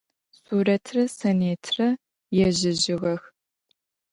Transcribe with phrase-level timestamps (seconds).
[0.41, 1.87] Сурэтрэ Санетрэ
[2.45, 3.23] ежьэжьыгъэх.